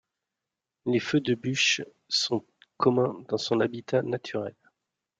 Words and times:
Les 0.87 0.99
feux 0.99 1.19
de 1.19 1.35
bush 1.35 1.83
sont 2.09 2.43
communs 2.77 3.19
dans 3.29 3.37
son 3.37 3.59
habitat 3.59 4.01
naturel. 4.01 4.55